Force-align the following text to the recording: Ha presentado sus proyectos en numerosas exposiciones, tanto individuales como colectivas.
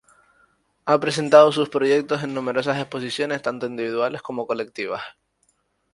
Ha 0.85 0.99
presentado 0.99 1.51
sus 1.51 1.69
proyectos 1.69 2.23
en 2.23 2.33
numerosas 2.33 2.79
exposiciones, 2.79 3.43
tanto 3.43 3.67
individuales 3.67 4.23
como 4.23 4.47
colectivas. 4.47 5.03